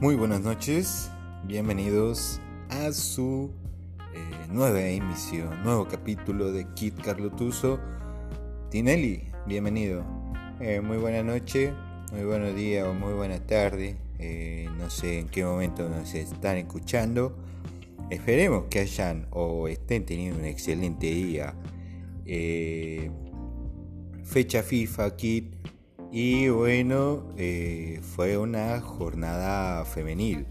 [0.00, 1.10] Muy buenas noches,
[1.42, 3.50] bienvenidos a su
[4.14, 7.80] eh, nueva emisión, nuevo capítulo de Kit Carlotuso.
[8.70, 10.04] Tinelli, bienvenido.
[10.60, 11.72] Eh, muy buena noche,
[12.12, 13.96] muy buenos días o muy buena tarde.
[14.20, 17.36] Eh, no sé en qué momento nos están escuchando.
[18.08, 21.56] Esperemos que hayan o estén teniendo un excelente día.
[24.22, 25.56] fecha FIFA, Kit
[26.10, 30.46] y bueno, eh, fue una jornada femenil.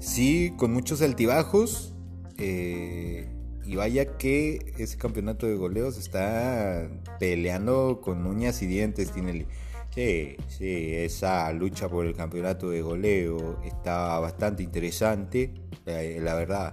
[0.00, 1.94] Sí, con muchos altibajos.
[2.38, 3.28] Eh,
[3.64, 6.88] y vaya que ese campeonato de goleos está
[7.20, 9.12] peleando con uñas y dientes.
[9.12, 9.46] Tiene,
[9.94, 15.54] sí, sí, esa lucha por el campeonato de goleo está bastante interesante,
[15.86, 16.72] eh, la verdad.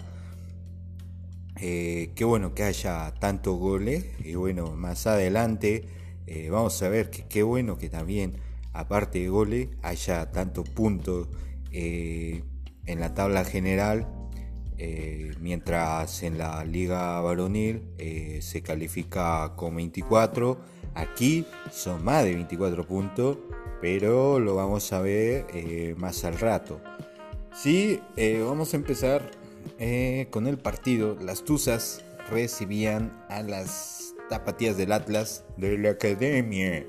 [1.55, 4.05] qué bueno que haya tantos goles.
[4.25, 5.98] Y bueno, más adelante
[6.31, 8.37] eh, vamos a ver que qué bueno que también,
[8.71, 11.27] aparte de goles, haya tantos puntos
[11.71, 12.43] eh,
[12.85, 14.07] en la tabla general,
[14.77, 17.81] eh, mientras en la liga varonil
[18.41, 20.59] se califica con 24.
[20.93, 23.39] Aquí son más de 24 puntos,
[23.81, 25.47] pero lo vamos a ver
[25.97, 26.79] más al rato.
[27.55, 27.99] Sí,
[28.45, 29.31] vamos a empezar
[30.29, 31.17] con el partido.
[31.19, 33.98] Las Tuzas recibían a las
[34.29, 36.85] tapatías del Atlas de la Academia.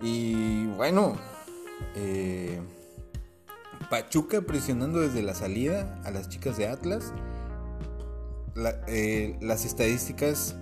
[0.00, 1.16] Y bueno,
[1.96, 2.60] eh,
[3.90, 7.12] Pachuca presionando desde la salida a las chicas de Atlas.
[8.86, 10.56] Eh, las estadísticas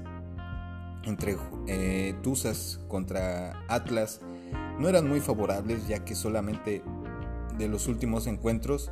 [1.05, 4.21] entre eh, Tuzas contra Atlas
[4.79, 6.83] no eran muy favorables ya que solamente
[7.59, 8.91] de los últimos encuentros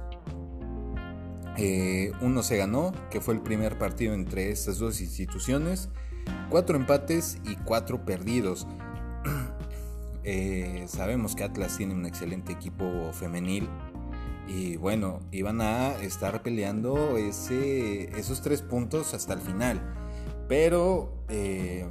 [2.22, 5.90] uno se ganó, que fue el primer partido entre estas dos instituciones,
[6.48, 8.66] Cuatro empates y cuatro perdidos.
[10.22, 13.70] Eh, sabemos que Atlas tiene un excelente equipo femenil.
[14.46, 19.80] Y bueno, iban a estar peleando esos tres puntos hasta el final.
[20.46, 21.88] Pero eh,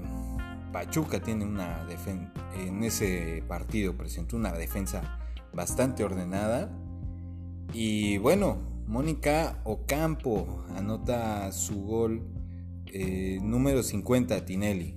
[0.72, 2.32] Pachuca tiene una defensa.
[2.56, 5.20] En ese partido presentó una defensa
[5.54, 6.70] bastante ordenada.
[7.74, 12.24] Y bueno, Mónica Ocampo anota su gol
[12.94, 14.96] eh, número 50, Tinelli.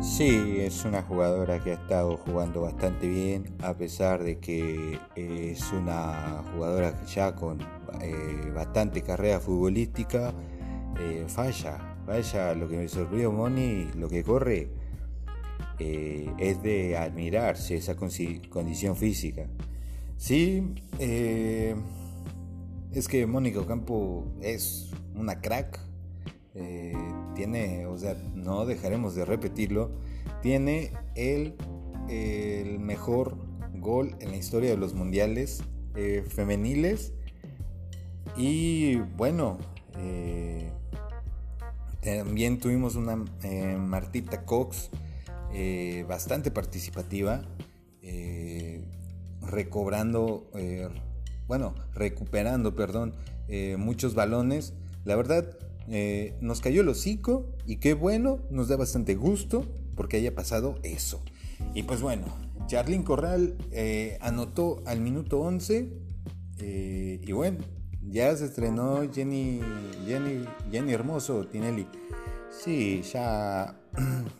[0.00, 5.72] Sí, es una jugadora que ha estado jugando bastante bien, a pesar de que es
[5.72, 7.60] una jugadora ya con
[8.02, 10.34] eh, bastante carrera futbolística.
[10.98, 14.77] Eh, falla, falla, lo que me sorprendió Moni, lo que corre
[15.78, 19.46] eh, es de admirarse esa condición física.
[20.16, 21.76] Sí, eh,
[22.92, 25.78] es que Mónica Ocampo es una crack.
[26.54, 26.96] Eh,
[27.36, 29.92] tiene, o sea, no dejaremos de repetirlo,
[30.42, 31.54] tiene el,
[32.08, 33.36] el mejor
[33.74, 35.62] gol en la historia de los mundiales
[36.28, 37.12] femeniles.
[38.36, 39.58] Y bueno,
[42.02, 43.16] también tuvimos una
[43.78, 44.90] Martita Cox
[45.52, 47.42] eh, bastante participativa,
[48.02, 48.84] eh,
[49.40, 50.88] recobrando, eh,
[51.46, 53.14] bueno, recuperando, perdón,
[53.78, 54.74] muchos balones.
[55.04, 55.58] La verdad,
[56.42, 59.66] nos cayó el hocico y qué bueno, nos da bastante gusto
[59.96, 61.22] porque haya pasado eso.
[61.74, 62.26] Y pues bueno,
[62.66, 63.56] Charlín Corral
[64.20, 65.88] anotó al minuto 11
[66.60, 67.60] y bueno,
[68.02, 69.60] ya se estrenó Jenny,
[70.06, 71.86] Jenny, Jenny Hermoso, Tinelli.
[72.50, 73.74] Sí, ya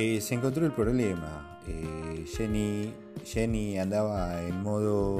[0.00, 1.58] Eh, se encontró el problema.
[1.66, 2.94] Eh, Jenny,
[3.24, 5.18] Jenny andaba en modo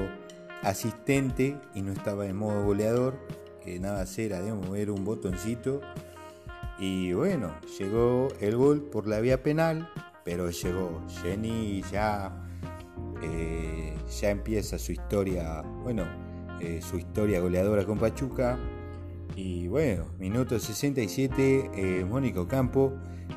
[0.62, 3.18] asistente y no estaba en modo goleador.
[3.60, 5.80] Que nada era de mover un botoncito.
[6.78, 9.90] Y bueno, llegó el gol por la vía penal,
[10.24, 11.04] pero llegó.
[11.24, 12.46] Jenny ya,
[13.20, 16.04] eh, ya empieza su historia, bueno,
[16.88, 18.56] su historia goleadora con Pachuca.
[19.34, 22.92] Y bueno, minuto 67, Mónico Campo,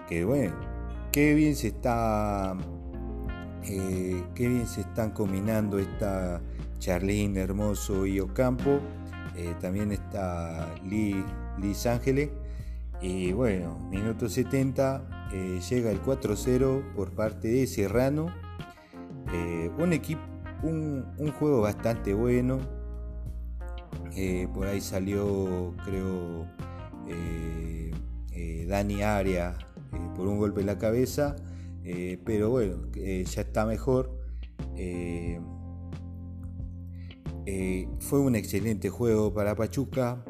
[0.08, 0.71] que bueno,
[1.12, 2.56] Qué bien se está.
[3.63, 6.42] Eh, qué bien se están combinando esta
[6.80, 8.80] Charlene Hermoso y Ocampo.
[9.36, 12.30] Eh, también está Liz Ángeles.
[13.02, 18.28] Y bueno, minuto 70 eh, llega el 4-0 por parte de Serrano.
[19.78, 20.22] un equipo,
[20.63, 21.04] un,
[21.38, 22.60] juego bastante bueno.
[24.54, 26.48] por ahí salió, creo,
[28.68, 29.71] Dani Aria eh,
[30.16, 31.36] por un golpe en la cabeza,
[31.84, 34.19] eh, pero bueno, eh, ya está mejor.
[38.00, 40.24] fue un excelente juego para Pachuca,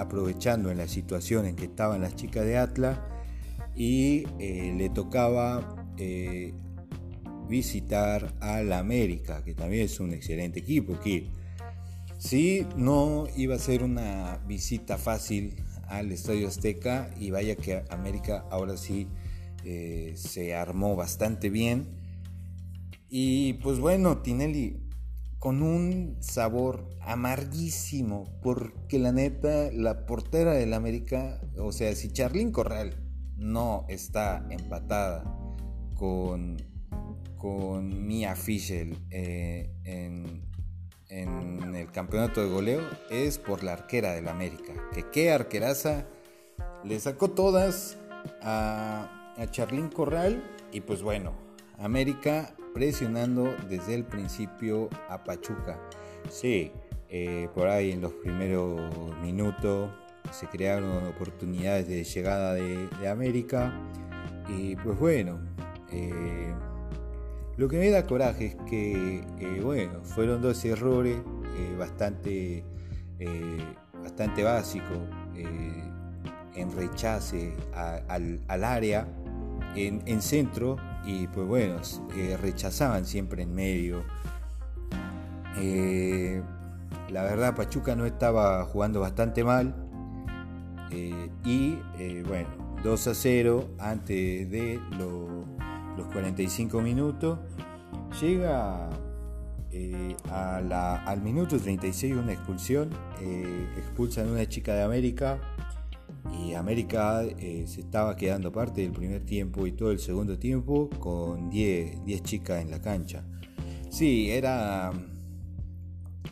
[0.00, 2.98] aprovechando en la situación en que estaban las chicas de Atlas.
[3.76, 6.52] y eh, le tocaba eh,
[7.48, 10.98] visitar al América, que también es un excelente equipo.
[11.00, 11.28] Que
[12.18, 15.54] sí, no iba a ser una visita fácil
[15.90, 19.08] al Estadio Azteca y vaya que América ahora sí
[19.64, 21.88] eh, se armó bastante bien.
[23.08, 24.80] Y pues bueno, Tinelli,
[25.38, 32.52] con un sabor amarguísimo, porque la neta, la portera del América, o sea, si Charlín
[32.52, 32.96] Corral
[33.36, 35.24] no está empatada
[35.96, 36.56] con,
[37.36, 40.49] con Mia Fischel eh, en,
[41.10, 44.72] el campeonato de goleo, es por la arquera del América.
[44.92, 46.06] Que qué arqueraza
[46.84, 47.96] le sacó todas
[48.42, 50.42] a, a Charlín Corral
[50.72, 51.32] y pues bueno,
[51.78, 55.78] América presionando desde el principio a Pachuca.
[56.28, 56.72] Sí,
[57.08, 58.80] eh, por ahí en los primeros
[59.20, 59.90] minutos
[60.32, 63.74] se crearon oportunidades de llegada de, América.
[64.48, 65.40] Y pues bueno,
[65.90, 66.54] eh,
[67.60, 71.18] lo que me da coraje es que, eh, bueno, fueron dos errores
[71.78, 72.64] bastante,
[74.02, 74.98] bastante básicos
[76.54, 79.06] en rechace al, área,
[79.76, 81.76] en, en centro y pues bueno,
[82.16, 84.02] eh, rechazaban siempre en medio.
[85.56, 86.42] Eh,
[87.10, 89.74] la verdad Pachuca no estaba jugando bastante mal
[90.90, 91.76] eh, y
[92.22, 92.48] bueno,
[92.82, 95.39] 2 a 0 antes de los
[96.12, 97.38] 45 minutos.
[98.20, 98.90] Llega
[100.28, 102.90] al minuto 36 una expulsión,
[103.76, 105.38] expulsan a una chica de América
[106.38, 110.88] y América eh, se estaba quedando parte del primer tiempo y todo el segundo tiempo
[110.98, 113.24] con 10, chicas en la cancha.
[113.90, 114.92] Sí, era,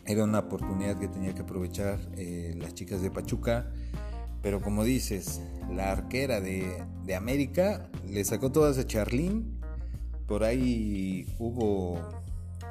[0.05, 3.71] era una oportunidad que tenía que aprovechar eh, las chicas de Pachuca,
[4.41, 6.85] pero como dices, la arquera de,
[7.15, 9.58] América le sacó todas a Charlín,
[10.29, 11.99] por ahí hubo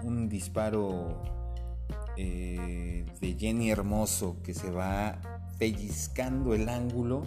[0.05, 1.21] un disparo
[2.17, 5.21] eh, de Jenny Hermoso que se va
[5.59, 7.25] pellizcando el ángulo.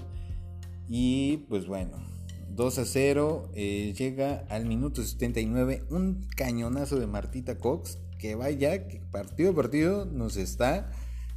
[0.88, 1.98] Y pues bueno,
[2.56, 3.51] 2 a 0.
[3.56, 8.00] Eh, llega al minuto 79 un cañonazo de Martita Cox.
[8.18, 10.92] Que vaya, partido a partido nos está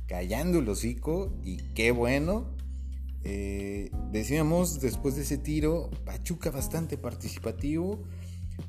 [0.07, 1.37] callando el hocico.
[1.43, 2.55] Y qué bueno.
[3.25, 8.05] Eh, decíamos después de ese tiro, Pachuca bastante participativo.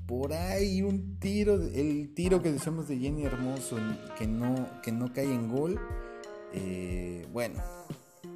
[0.07, 3.77] Por ahí un tiro, el tiro que decíamos de Jenny Hermoso
[4.17, 5.79] que no, que no cae en gol.
[6.53, 7.61] Eh, bueno,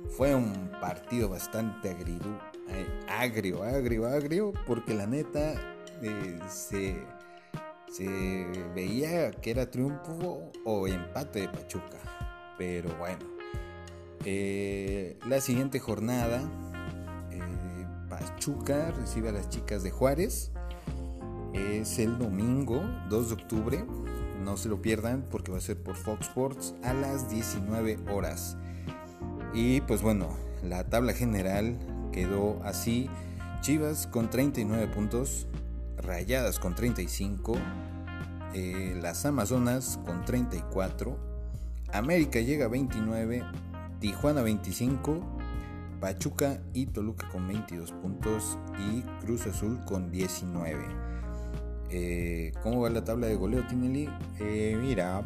[0.10, 5.54] fue un partido bastante eh, agrio, agrio, agrio, porque la neta
[6.02, 6.96] eh, se,
[8.76, 12.00] veía que era triunfo o empate de Pachuca.
[12.58, 13.26] Pero bueno,
[14.26, 16.42] eh, la siguiente jornada,
[18.10, 20.52] Pachuca recibe a las chicas de Juárez.
[21.60, 23.86] Es el domingo 2 de octubre.
[24.44, 28.56] No se lo pierdan porque va a ser por Fox Sports a las 19 horas.
[29.54, 30.30] Y pues bueno,
[30.64, 31.78] la tabla general
[32.14, 33.10] quedó así.
[33.60, 35.48] Chivas con 39 puntos,
[35.98, 37.58] Rayadas con 35,
[38.54, 41.18] eh, las Amazonas con 34,
[41.92, 43.44] América llega a 29,
[44.00, 45.20] Tijuana 25,
[46.00, 51.09] Pachuca y Toluca con 22 puntos y Cruz Azul con 19.
[51.92, 54.10] Eh, ¿Cómo va la tabla de goleo, Tinelli?
[54.40, 55.22] Eh, mira,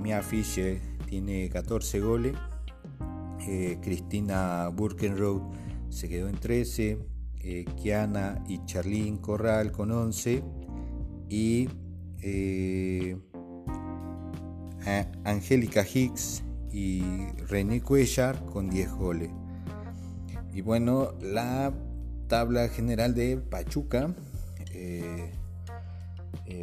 [0.00, 2.34] Mia Fischer tiene 14 goles.
[3.46, 5.42] Eh, Cristina Burkenroth
[5.88, 6.98] se quedó en 13,
[7.40, 10.42] eh, Kiana y Charlene Corral con 11
[11.28, 11.68] y
[12.22, 13.16] eh,
[15.24, 17.02] Angélica Hicks y
[17.48, 19.30] René Cuellar con 10 goles.
[20.54, 21.74] Y bueno, la
[22.28, 24.14] tabla general de Pachuca,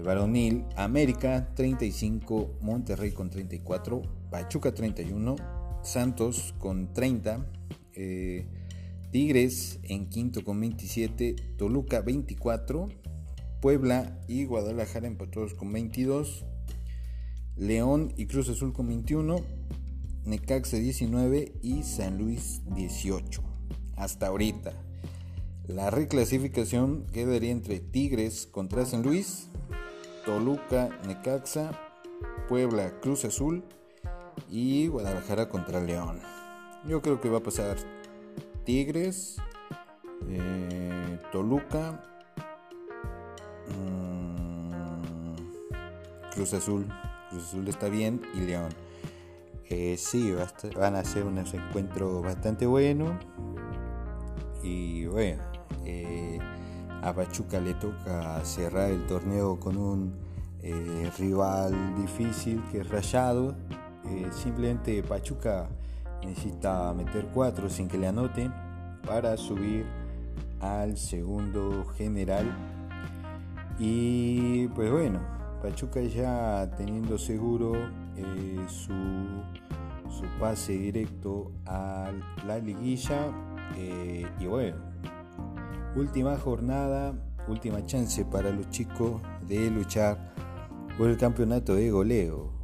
[0.04, 5.36] varonil, América 35, Monterrey con 34, Pachuca 31,
[5.84, 7.46] Santos con 30,
[7.94, 8.48] eh,
[9.12, 12.90] Tigres en quinto con 27, Toluca 24,
[13.62, 16.46] Puebla y Guadalajara empatados con 22,
[17.56, 19.38] León y Cruz Azul con 21,
[20.26, 23.42] Necaxa 19 y San Luis 18.
[23.96, 24.74] Hasta ahorita.
[25.68, 29.50] La reclasificación quedaría entre Tigres contra San Luis,
[30.30, 31.72] Toluca, Necaxa,
[32.48, 33.64] Puebla, Cruz Azul
[34.48, 36.20] y Guadalajara contra León.
[36.88, 37.78] Yo creo que va a pasar
[38.64, 39.38] Tigres,
[40.28, 42.04] eh, Toluca,
[43.70, 45.34] mm,
[46.36, 46.86] Cruz Azul.
[47.32, 48.70] Cruz Azul está bien y León.
[49.68, 50.32] Eh, sí,
[50.76, 53.18] van a ser un encuentro bastante bueno.
[54.62, 55.42] Y bueno,
[57.02, 60.14] a Pachuca le toca cerrar el torneo con un
[61.18, 63.56] rival difícil que es Rayado.
[64.32, 65.70] simplemente Pachuca
[66.24, 68.54] necesita meter cuatro sin que le anoten
[69.06, 69.86] para subir
[70.60, 72.46] al segundo general.
[73.78, 75.20] Y pues bueno,
[75.62, 77.74] Pachuca ya teniendo seguro
[78.18, 78.94] eh, su,
[80.10, 82.12] su, pase directo a
[82.46, 83.32] la liguilla.
[83.78, 84.78] Eh, y bueno,
[85.96, 87.14] última jornada,
[87.48, 90.34] última chance para los chicos de luchar
[90.98, 92.60] por el campeonato de goleo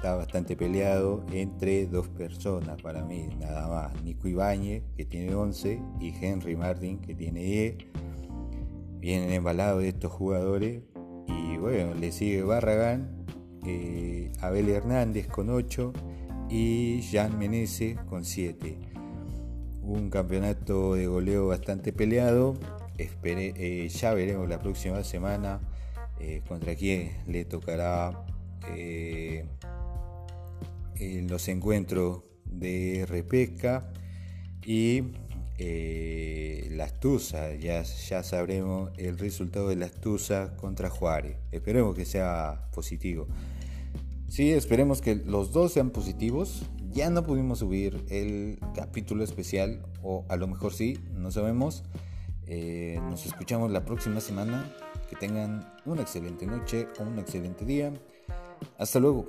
[0.00, 4.02] está bastante peleado entre dos personas para mí, nada más.
[4.02, 7.74] Nico Ibáñez, que tiene 11, y Henry Martin, que tiene 10.
[8.98, 10.84] Vienen embalados estos jugadores.
[11.26, 13.26] Y bueno, le sigue Barragán,
[13.66, 15.92] eh, Abel Hernández con 8
[16.48, 18.78] y Jan Menezes con 7.
[19.82, 22.56] Un campeonato de goleo bastante peleado.
[22.98, 25.60] Eh, ya veremos la próxima semana
[26.18, 28.26] eh, contra quién le tocará
[31.00, 33.90] los encuentros de repesca
[34.64, 35.12] y
[35.58, 37.54] eh, la Astuza.
[37.54, 41.36] Ya, ya sabremos el resultado de la Astuza contra Juárez.
[41.52, 43.28] Esperemos que sea positivo.
[44.28, 46.62] Sí, esperemos que los dos sean positivos.
[46.92, 51.84] Ya no pudimos subir el capítulo especial, o a lo mejor sí, no sabemos.
[52.46, 54.74] Eh, nos escuchamos la próxima semana.
[55.08, 57.92] Que tengan una excelente noche o un excelente día.
[58.78, 59.26] Hasta luego.